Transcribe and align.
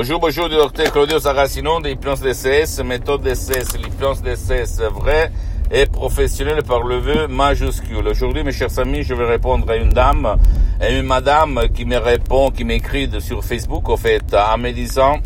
Bonjour, 0.00 0.20
bonjour, 0.20 0.48
docteur 0.48 0.92
Claudio 0.92 1.18
Saracino 1.18 1.80
de 1.80 1.88
l'hypnose 1.88 2.20
DCS, 2.20 2.84
méthode 2.84 3.20
DCS, 3.22 3.76
l'hypnose 3.78 4.22
DCS 4.22 4.80
vrai 4.92 5.32
et 5.72 5.86
professionnel 5.86 6.62
par 6.62 6.84
le 6.84 6.98
vœu 6.98 7.26
majuscule. 7.26 8.06
Aujourd'hui, 8.06 8.44
mes 8.44 8.52
chers 8.52 8.78
amis, 8.78 9.02
je 9.02 9.12
vais 9.12 9.26
répondre 9.26 9.68
à 9.68 9.74
une 9.74 9.88
dame, 9.88 10.36
et 10.80 10.96
une 10.96 11.04
madame 11.04 11.62
qui 11.74 11.84
me 11.84 11.96
répond, 11.96 12.52
qui 12.52 12.62
m'écrit 12.62 13.10
sur 13.20 13.42
Facebook, 13.42 13.88
au 13.88 13.96
fait, 13.96 14.22
en 14.34 14.56
me 14.56 14.70
disant, 14.70 15.18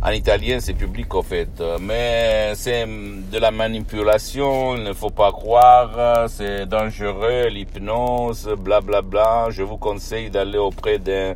en 0.00 0.10
italien, 0.10 0.60
c'est 0.60 0.74
public, 0.74 1.12
au 1.12 1.22
fait, 1.22 1.60
mais 1.80 2.52
c'est 2.54 2.86
de 2.86 3.38
la 3.40 3.50
manipulation, 3.50 4.76
il 4.76 4.84
ne 4.84 4.92
faut 4.92 5.10
pas 5.10 5.32
croire, 5.32 6.28
c'est 6.28 6.66
dangereux, 6.66 7.48
l'hypnose, 7.48 8.54
bla 8.56 8.80
bla 8.80 9.02
bla. 9.02 9.48
Je 9.50 9.64
vous 9.64 9.78
conseille 9.78 10.30
d'aller 10.30 10.58
auprès 10.58 11.00
d'un 11.00 11.34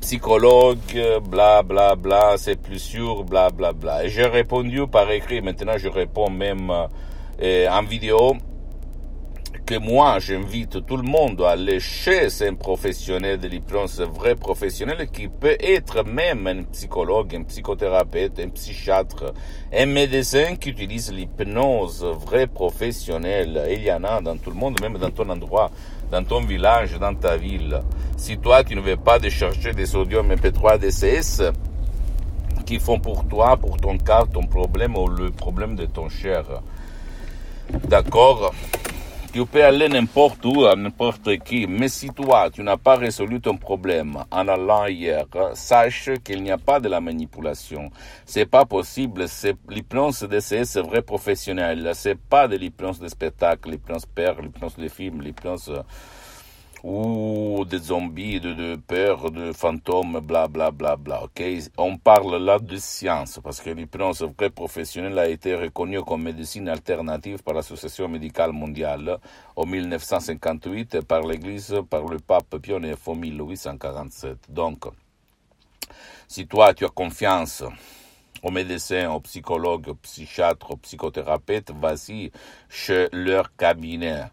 psychologue, 0.00 1.20
bla 1.28 1.62
bla 1.62 1.96
bla, 1.96 2.36
c'est 2.36 2.60
plus 2.60 2.78
sûr, 2.78 3.24
bla 3.24 3.50
bla 3.50 3.72
bla. 3.72 4.04
Et 4.04 4.08
j'ai 4.08 4.26
répondu 4.26 4.86
par 4.86 5.10
écrit, 5.10 5.40
maintenant 5.40 5.76
je 5.76 5.88
réponds 5.88 6.30
même 6.30 6.72
euh, 7.42 7.68
en 7.68 7.82
vidéo 7.82 8.36
que 9.66 9.78
moi 9.78 10.18
j'invite 10.18 10.86
tout 10.86 10.96
le 10.96 11.02
monde 11.02 11.42
à 11.42 11.50
aller 11.50 11.78
chez 11.78 12.28
un 12.40 12.54
professionnel 12.54 13.38
de 13.38 13.48
l'hypnose, 13.48 14.00
vrai 14.00 14.34
professionnel 14.34 15.08
qui 15.10 15.28
peut 15.28 15.58
être 15.60 16.04
même 16.04 16.46
un 16.46 16.62
psychologue, 16.62 17.36
un 17.36 17.42
psychothérapeute, 17.42 18.40
un 18.40 18.48
psychiatre, 18.48 19.34
un 19.72 19.86
médecin 19.86 20.56
qui 20.56 20.70
utilise 20.70 21.12
l'hypnose, 21.12 22.02
vrai 22.02 22.46
professionnel. 22.46 23.68
Il 23.70 23.82
y 23.82 23.92
en 23.92 24.04
a 24.04 24.22
dans 24.22 24.38
tout 24.38 24.50
le 24.50 24.56
monde, 24.56 24.80
même 24.80 24.96
dans 24.96 25.10
ton 25.10 25.28
endroit 25.28 25.70
dans 26.10 26.24
ton 26.24 26.40
village, 26.40 26.98
dans 26.98 27.14
ta 27.14 27.36
ville. 27.36 27.80
Si 28.16 28.38
toi, 28.38 28.64
tu 28.64 28.74
ne 28.74 28.80
veux 28.80 28.96
pas 28.96 29.18
décharger 29.18 29.72
des 29.72 29.86
sodium 29.86 30.32
MP3 30.32 30.78
DCS 30.78 31.52
qui 32.66 32.78
font 32.78 32.98
pour 32.98 33.26
toi, 33.26 33.56
pour 33.56 33.76
ton 33.78 33.96
cas, 33.98 34.24
ton 34.32 34.46
problème 34.46 34.96
ou 34.96 35.08
le 35.08 35.30
problème 35.30 35.74
de 35.76 35.86
ton 35.86 36.08
cher. 36.08 36.44
D'accord 37.88 38.52
tu 39.32 39.44
peux 39.46 39.64
aller 39.64 39.88
n'importe 39.88 40.44
où, 40.44 40.64
à 40.64 40.74
n'importe 40.74 41.38
qui, 41.38 41.66
mais 41.66 41.88
si 41.88 42.08
toi, 42.10 42.50
tu 42.50 42.62
n'as 42.62 42.76
pas 42.76 42.96
résolu 42.96 43.40
ton 43.40 43.56
problème 43.56 44.16
en 44.30 44.48
allant 44.48 44.86
hier, 44.86 45.24
sache 45.54 46.10
qu'il 46.24 46.42
n'y 46.42 46.50
a 46.50 46.58
pas 46.58 46.80
de 46.80 46.88
la 46.88 47.00
manipulation. 47.00 47.90
C'est 48.24 48.46
pas 48.46 48.64
possible. 48.64 49.28
C'est 49.28 49.56
l'hypnose 49.68 50.22
d'essayer, 50.22 50.64
c'est 50.64 50.80
vrai 50.80 51.02
professionnel. 51.02 51.90
C'est 51.94 52.18
pas 52.18 52.48
de 52.48 52.56
l'hypnose 52.56 53.00
de 53.00 53.08
spectacle, 53.08 53.70
l'hypnose 53.70 54.06
père, 54.06 54.40
l'hypnose 54.40 54.76
de 54.76 54.88
film, 54.88 55.20
l'hypnose 55.22 55.72
ou 56.82 57.64
des 57.68 57.78
zombies, 57.78 58.40
de, 58.40 58.52
de 58.54 58.76
peur, 58.76 59.30
de 59.30 59.52
fantômes, 59.52 60.20
bla 60.20 60.46
bla 60.48 60.70
bla 60.70 60.96
bla. 60.96 61.22
On 61.76 61.96
parle 61.98 62.36
là 62.42 62.58
de 62.58 62.76
science 62.76 63.40
parce 63.42 63.60
que 63.60 63.70
l'hypnose 63.70 64.22
vrai 64.22 64.50
professionnelle 64.50 65.18
a 65.18 65.28
été 65.28 65.54
reconnue 65.54 66.02
comme 66.02 66.22
médecine 66.22 66.68
alternative 66.68 67.42
par 67.42 67.54
l'Association 67.54 68.08
médicale 68.08 68.52
mondiale 68.52 69.18
en 69.56 69.66
1958 69.66 71.00
par 71.02 71.22
l'Église, 71.22 71.74
par 71.90 72.04
le 72.06 72.18
pape 72.18 72.56
IX 72.66 72.94
en 73.06 73.14
1847. 73.14 74.38
Donc, 74.48 74.84
si 76.28 76.46
toi 76.46 76.74
tu 76.74 76.84
as 76.84 76.88
confiance 76.88 77.64
aux 78.42 78.50
médecins, 78.50 79.10
aux 79.10 79.20
psychologues, 79.20 79.88
aux 79.88 79.94
psychiatres, 79.94 80.70
aux 80.70 80.76
psychothérapeutes, 80.76 81.72
vas-y 81.72 82.30
chez 82.68 83.08
leur 83.12 83.54
cabinet. 83.56 84.26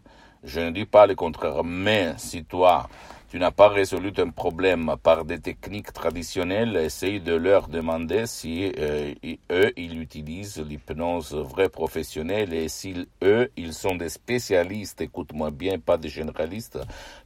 Je 0.46 0.60
ne 0.60 0.70
dis 0.70 0.84
pas 0.84 1.08
le 1.08 1.16
contraire, 1.16 1.64
mais 1.64 2.14
si 2.18 2.44
toi, 2.44 2.88
tu 3.28 3.40
n'as 3.40 3.50
pas 3.50 3.68
résolu 3.68 4.12
un 4.18 4.30
problème 4.30 4.94
par 5.02 5.24
des 5.24 5.40
techniques 5.40 5.92
traditionnelles, 5.92 6.76
essaye 6.76 7.18
de 7.20 7.34
leur 7.34 7.66
demander 7.66 8.26
si 8.26 8.72
euh, 8.78 9.12
eux, 9.50 9.72
ils 9.76 10.00
utilisent 10.00 10.64
l'hypnose 10.64 11.34
vraie 11.34 11.68
professionnelle 11.68 12.54
et 12.54 12.68
si 12.68 13.08
eux, 13.24 13.50
ils 13.56 13.74
sont 13.74 13.96
des 13.96 14.08
spécialistes, 14.08 15.00
écoute-moi 15.00 15.50
bien, 15.50 15.80
pas 15.80 15.98
des 15.98 16.08
généralistes, 16.08 16.78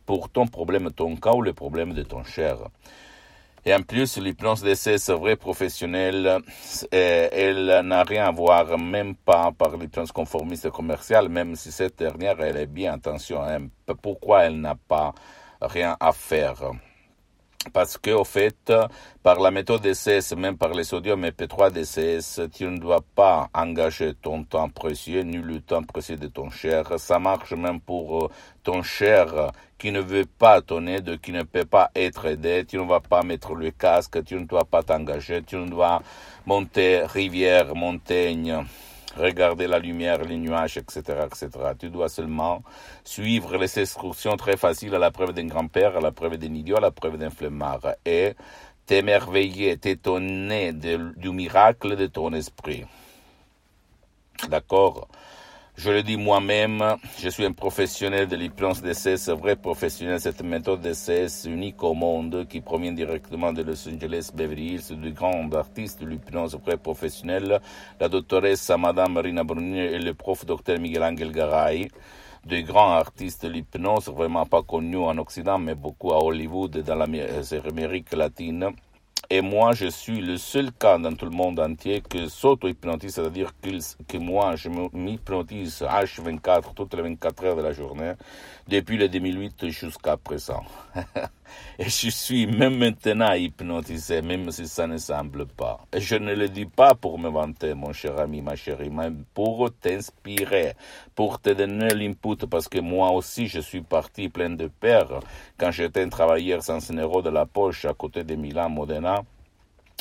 pour 0.06 0.30
ton 0.30 0.46
problème, 0.46 0.90
ton 0.90 1.14
cas 1.16 1.34
ou 1.34 1.42
le 1.42 1.52
problème 1.52 1.92
de 1.92 2.02
ton 2.02 2.24
cher. 2.24 2.56
Et 3.64 3.74
en 3.74 3.82
plus, 3.82 4.16
l'hypnose 4.16 4.62
d'essai, 4.62 4.96
c'est 4.98 5.12
vrai 5.12 5.36
professionnelle, 5.36 6.40
elle 6.90 7.80
n'a 7.84 8.02
rien 8.04 8.24
à 8.24 8.30
voir, 8.30 8.78
même 8.78 9.14
pas 9.14 9.52
par 9.52 9.76
l'hypnose 9.76 10.12
conformiste 10.12 10.70
commerciale, 10.70 11.28
même 11.28 11.54
si 11.56 11.70
cette 11.70 11.98
dernière, 11.98 12.40
elle 12.40 12.56
est 12.56 12.66
bien, 12.66 12.94
attention, 12.94 13.42
hein, 13.42 13.68
pourquoi 14.02 14.44
elle 14.44 14.60
n'a 14.60 14.74
pas 14.76 15.12
rien 15.60 15.96
à 16.00 16.12
faire? 16.12 16.72
Parce 17.72 17.98
que, 17.98 18.10
au 18.10 18.24
fait, 18.24 18.72
par 19.22 19.38
la 19.38 19.50
méthode 19.50 19.82
DCS, 19.82 20.34
même 20.34 20.56
par 20.56 20.70
les 20.70 20.84
sodium 20.84 21.22
et 21.26 21.30
P3 21.30 21.70
DCS, 21.70 22.48
tu 22.52 22.64
ne 22.64 22.78
dois 22.78 23.02
pas 23.14 23.50
engager 23.52 24.14
ton 24.14 24.44
temps 24.44 24.70
précieux, 24.70 25.20
ni 25.20 25.36
le 25.36 25.60
temps 25.60 25.82
précieux 25.82 26.16
de 26.16 26.26
ton 26.26 26.48
cher. 26.50 26.98
Ça 26.98 27.18
marche 27.18 27.52
même 27.52 27.78
pour 27.80 28.24
euh, 28.24 28.28
ton 28.62 28.82
cher 28.82 29.52
qui 29.78 29.92
ne 29.92 30.00
veut 30.00 30.24
pas 30.24 30.62
ton 30.62 30.86
aide, 30.86 31.20
qui 31.20 31.32
ne 31.32 31.42
peut 31.42 31.66
pas 31.66 31.90
être 31.94 32.26
aidé. 32.26 32.64
Tu 32.66 32.78
ne 32.78 32.84
vas 32.84 33.00
pas 33.00 33.22
mettre 33.22 33.54
le 33.54 33.70
casque, 33.70 34.24
tu 34.24 34.36
ne 34.36 34.46
dois 34.46 34.64
pas 34.64 34.82
t'engager, 34.82 35.42
tu 35.42 35.56
ne 35.56 35.68
dois 35.68 36.02
monter 36.46 37.04
rivière, 37.04 37.74
montagne 37.74 38.64
regarder 39.16 39.66
la 39.66 39.78
lumière, 39.78 40.22
les 40.24 40.36
nuages, 40.36 40.76
etc., 40.76 41.26
etc. 41.26 41.50
Tu 41.78 41.90
dois 41.90 42.08
seulement 42.08 42.62
suivre 43.04 43.56
les 43.56 43.78
instructions 43.78 44.36
très 44.36 44.56
faciles 44.56 44.94
à 44.94 44.98
la 44.98 45.10
preuve 45.10 45.32
d'un 45.32 45.46
grand-père, 45.46 45.96
à 45.96 46.00
la 46.00 46.12
preuve 46.12 46.36
d'un 46.36 46.54
idiot, 46.54 46.76
à 46.76 46.80
la 46.80 46.90
preuve 46.90 47.18
d'un 47.18 47.30
flemmard, 47.30 47.94
et 48.04 48.34
t'émerveiller, 48.86 49.76
t'étonner 49.76 50.72
du 50.72 51.30
miracle 51.30 51.96
de 51.96 52.06
ton 52.06 52.32
esprit. 52.32 52.84
D'accord? 54.48 55.08
Je 55.76 55.90
le 55.90 56.02
dis 56.02 56.16
moi-même, 56.16 56.96
je 57.18 57.28
suis 57.28 57.44
un 57.44 57.52
professionnel 57.52 58.28
de 58.28 58.36
l'hypnose 58.36 58.82
c'est 58.92 59.30
vrai 59.30 59.56
professionnel. 59.56 60.20
Cette 60.20 60.42
méthode 60.42 60.80
d'essai 60.80 61.26
unique 61.46 61.82
au 61.82 61.94
monde 61.94 62.46
qui 62.48 62.60
provient 62.60 62.92
directement 62.92 63.52
de 63.52 63.62
Los 63.62 63.88
Angeles, 63.88 64.30
Beverly 64.34 64.74
Hills, 64.74 64.96
du 64.96 65.12
grand 65.12 65.50
artiste 65.54 66.00
de 66.02 66.06
l'hypnose 66.06 66.58
vrai 66.64 66.76
professionnel, 66.76 67.60
la 67.98 68.08
doctoresse 68.08 68.70
Madame 68.78 69.14
Marina 69.14 69.44
Bruni 69.44 69.78
et 69.78 69.98
le 69.98 70.14
prof 70.14 70.44
docteur 70.44 70.78
Miguel 70.78 71.02
Angel 71.02 71.32
Garay 71.32 71.88
de 72.44 72.60
grands 72.60 72.92
artistes 72.92 73.44
de 73.44 73.52
l'hypnose, 73.52 74.08
vraiment 74.08 74.46
pas 74.46 74.62
connus 74.62 74.96
en 74.96 75.16
Occident, 75.18 75.58
mais 75.58 75.74
beaucoup 75.74 76.12
à 76.12 76.22
Hollywood 76.22 76.76
et 76.76 76.82
dans 76.82 76.96
l'Amérique 76.96 78.12
latine. 78.14 78.70
Et 79.32 79.42
moi, 79.42 79.74
je 79.74 79.86
suis 79.86 80.20
le 80.20 80.36
seul 80.38 80.72
cas 80.72 80.98
dans 80.98 81.14
tout 81.14 81.24
le 81.24 81.30
monde 81.30 81.60
entier 81.60 82.00
que 82.00 82.26
s'auto-hypnotise, 82.26 83.14
c'est-à-dire 83.14 83.52
que, 83.62 84.18
moi, 84.18 84.56
je 84.56 84.68
m'hypnotise 84.68 85.82
H24 85.82 86.74
toutes 86.74 86.94
les 86.94 87.02
24 87.02 87.44
heures 87.44 87.56
de 87.56 87.62
la 87.62 87.72
journée, 87.72 88.14
depuis 88.66 88.96
le 88.96 89.08
2008 89.08 89.68
jusqu'à 89.68 90.16
présent. 90.16 90.64
Et 91.78 91.84
je 91.84 92.10
suis 92.10 92.46
même 92.46 92.76
maintenant 92.78 93.32
hypnotisé, 93.32 94.20
même 94.20 94.50
si 94.50 94.66
ça 94.66 94.88
ne 94.88 94.98
semble 94.98 95.46
pas. 95.46 95.78
Et 95.92 96.00
je 96.00 96.16
ne 96.16 96.34
le 96.34 96.48
dis 96.48 96.66
pas 96.66 96.94
pour 96.94 97.18
me 97.18 97.28
vanter, 97.28 97.74
mon 97.74 97.92
cher 97.92 98.18
ami, 98.18 98.42
ma 98.42 98.56
chérie, 98.56 98.90
mais 98.90 99.10
pour 99.34 99.70
t'inspirer, 99.80 100.74
pour 101.14 101.40
te 101.40 101.50
donner 101.50 101.94
l'input, 101.94 102.46
parce 102.48 102.68
que 102.68 102.80
moi 102.80 103.10
aussi, 103.12 103.46
je 103.46 103.60
suis 103.60 103.80
parti 103.82 104.28
plein 104.28 104.50
de 104.50 104.66
peur 104.66 105.22
quand 105.56 105.70
j'étais 105.70 106.02
un 106.02 106.08
travailleur 106.08 106.62
sans 106.62 106.80
euro 106.92 107.22
de 107.22 107.30
la 107.30 107.46
poche 107.46 107.84
à 107.84 107.94
côté 107.94 108.24
de 108.24 108.34
Milan, 108.34 108.68
Modena 108.70 109.19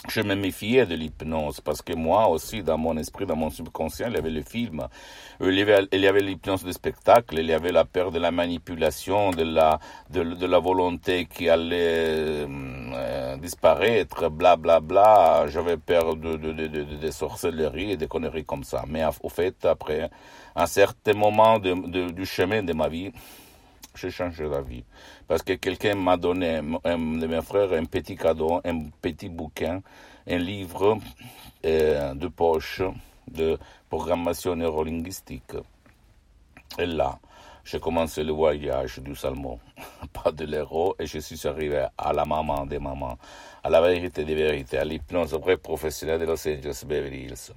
je 0.07 0.21
me 0.21 0.35
méfiais 0.35 0.85
de 0.85 0.95
l'hypnose 0.95 1.59
parce 1.61 1.81
que 1.81 1.93
moi 1.93 2.27
aussi, 2.29 2.63
dans 2.63 2.77
mon 2.77 2.95
esprit, 2.97 3.25
dans 3.25 3.35
mon 3.35 3.49
subconscient, 3.49 4.07
il 4.07 4.13
y 4.13 4.17
avait 4.17 4.29
le 4.29 4.41
film, 4.43 4.87
il 5.41 5.53
y 5.53 6.07
avait, 6.07 6.21
l'hypnose 6.21 6.63
de 6.63 6.71
spectacle, 6.71 7.37
il 7.39 7.45
y 7.47 7.53
avait 7.53 7.71
la 7.71 7.85
peur 7.85 8.11
de 8.11 8.19
la 8.19 8.31
manipulation, 8.31 9.31
de 9.31 9.43
la, 9.43 9.79
de, 10.09 10.45
la 10.45 10.59
volonté 10.59 11.25
qui 11.25 11.49
allait 11.49 12.45
euh, 12.47 13.38
disparaître, 13.38 14.29
bla 14.29 14.56
bla 14.56 14.79
bla. 14.79 15.45
J'avais 15.47 15.77
peur 15.77 16.15
de, 16.15 16.38
de, 16.38 16.51
de, 16.53 16.68
de, 16.83 17.12
sorcellerie 17.12 17.91
et 17.91 17.97
des 17.97 18.07
conneries 18.07 18.45
comme 18.45 18.63
ça. 18.63 18.85
Mais 18.88 19.03
au 19.21 19.29
fait, 19.29 19.65
après 19.65 20.09
un 20.56 20.65
certain 20.65 21.13
moment 21.13 21.59
du 21.59 22.25
chemin 22.25 22.63
de 22.63 22.74
ma 22.74 22.88
vie, 22.88 23.12
j'ai 24.00 24.12
changé 24.12 24.48
la 24.48 24.62
vie. 24.62 24.84
Parce 25.28 25.44
que 25.44 25.54
quelqu'un 25.54 25.96
m'a 25.96 26.18
donné, 26.18 26.62
un 26.84 26.98
de 26.98 27.28
mes 27.28 27.42
frères, 27.42 27.74
un 27.74 27.86
petit 27.86 28.16
cadeau, 28.16 28.62
un 28.63 28.86
petit 29.01 29.30
bouquin, 29.30 29.81
un 30.28 30.38
livre 30.38 30.98
euh, 31.66 32.13
de 32.13 32.28
poche 32.28 32.81
de 33.28 33.57
programmation 33.90 34.56
neurolinguistique. 34.56 35.54
Et 36.78 36.86
là, 36.86 37.19
j'ai 37.66 37.80
commencé 37.80 38.24
le 38.24 38.31
voyage 38.31 39.00
du 39.00 39.16
Salmon, 39.16 39.60
pas 40.24 40.31
de 40.31 40.46
l'héros, 40.46 40.96
et 40.98 41.06
je 41.06 41.19
suis 41.19 41.48
arrivé 41.48 41.86
à 41.98 42.13
la 42.13 42.25
maman 42.25 42.66
des 42.66 42.80
mamans, 42.80 43.18
à 43.63 43.69
la 43.69 43.81
vérité 43.81 44.24
des 44.24 44.36
vérités, 44.36 44.78
à 44.78 44.86
l'hypnose 44.86 45.34
vrai 45.34 45.57
professionnel 45.57 46.19
de 46.19 46.25
Los 46.25 46.48
Angeles 46.48 46.84
Beverly 46.88 47.25
Hills. 47.25 47.51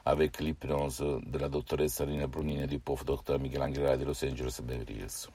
avec 0.04 0.38
l'hypnose 0.38 1.04
de 1.26 1.38
la 1.38 1.48
doctoresse 1.48 1.94
Salina 1.94 2.28
Brunini 2.28 2.62
et 2.62 2.66
du 2.68 2.78
pauvre 2.78 3.04
docteur 3.04 3.40
Miguel 3.40 3.64
Angela 3.64 3.96
de 3.96 4.04
Los 4.04 4.24
Angeles 4.24 4.60
Beverly 4.62 5.00
Hills. 5.00 5.28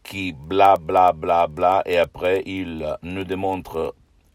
qui 0.03 0.33
bla 0.33 0.77
bla 0.77 1.13
bla 1.13 1.47
bla 1.47 1.83
et 1.87 1.99
après 1.99 2.43
ils 2.47 2.97
nous 3.03 3.25
démontrent 3.25 3.95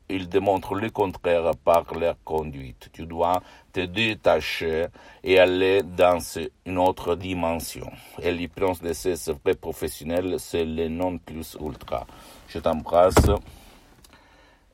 ils 0.09 0.29
démontrent 0.29 0.75
le 0.75 0.89
contraire 0.89 1.51
par 1.63 1.85
leur 1.93 2.15
conduite. 2.23 2.89
Tu 2.93 3.05
dois 3.05 3.41
te 3.73 3.81
détacher 3.81 4.87
et 5.23 5.39
aller 5.39 5.81
dans 5.83 6.19
une 6.65 6.77
autre 6.77 7.15
dimension. 7.15 7.89
Et 8.21 8.31
l'hypnose 8.31 8.81
de 8.81 8.93
ces 8.93 9.15
vrais 9.43 9.55
professionnels, 9.55 10.35
c'est 10.37 10.65
le 10.65 10.87
non 10.87 11.17
plus 11.17 11.57
ultra. 11.59 12.05
Je 12.47 12.59
t'embrasse 12.59 13.15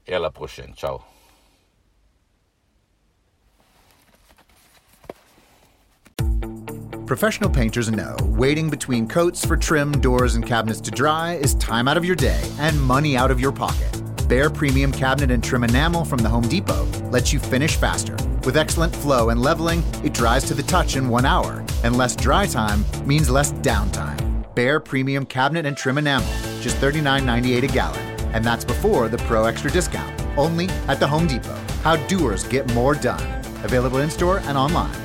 et 0.05 0.13
à 0.13 0.19
la 0.19 0.29
prochaine. 0.29 0.73
Ciao. 0.75 0.99
Professional 7.05 7.49
painters 7.49 7.91
know 7.91 8.15
waiting 8.21 8.69
between 8.69 9.05
coats 9.05 9.43
for 9.45 9.57
trim, 9.57 9.91
doors, 9.99 10.35
and 10.35 10.45
cabinets 10.45 10.79
to 10.81 10.91
dry 10.91 11.33
is 11.33 11.55
time 11.55 11.89
out 11.89 11.97
of 11.97 12.05
your 12.05 12.15
day 12.15 12.41
and 12.59 12.81
money 12.81 13.17
out 13.17 13.31
of 13.31 13.39
your 13.39 13.51
pocket. 13.51 14.00
Bare 14.31 14.49
Premium 14.49 14.93
Cabinet 14.93 15.29
and 15.29 15.43
Trim 15.43 15.65
Enamel 15.65 16.05
from 16.05 16.19
the 16.19 16.29
Home 16.29 16.47
Depot 16.47 16.85
lets 17.09 17.33
you 17.33 17.39
finish 17.39 17.75
faster. 17.75 18.15
With 18.45 18.55
excellent 18.55 18.95
flow 18.95 19.27
and 19.27 19.41
leveling, 19.41 19.83
it 20.05 20.13
dries 20.13 20.45
to 20.45 20.53
the 20.53 20.63
touch 20.63 20.95
in 20.95 21.09
one 21.09 21.25
hour, 21.25 21.65
and 21.83 21.97
less 21.97 22.15
dry 22.15 22.45
time 22.45 22.85
means 23.05 23.29
less 23.29 23.51
downtime. 23.51 24.45
Bare 24.55 24.79
Premium 24.79 25.25
Cabinet 25.25 25.65
and 25.65 25.75
Trim 25.75 25.97
Enamel, 25.97 26.29
just 26.61 26.77
$39.98 26.77 27.63
a 27.63 27.67
gallon. 27.67 27.99
And 28.33 28.45
that's 28.45 28.63
before 28.63 29.09
the 29.09 29.17
Pro 29.17 29.43
Extra 29.43 29.69
discount, 29.69 30.17
only 30.37 30.69
at 30.87 31.01
the 31.01 31.07
Home 31.07 31.27
Depot. 31.27 31.59
How 31.83 31.97
doers 32.07 32.45
get 32.45 32.73
more 32.73 32.95
done. 32.95 33.21
Available 33.65 33.97
in 33.97 34.09
store 34.09 34.39
and 34.45 34.57
online. 34.57 34.95